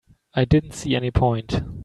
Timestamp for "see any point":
0.71-1.61